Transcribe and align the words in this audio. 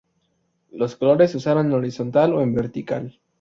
Los 0.71 0.95
colores 0.95 1.29
se 1.29 1.37
usaron 1.37 1.67
en 1.67 1.73
horizontal 1.73 2.33
o 2.33 2.43
vertical. 2.51 3.19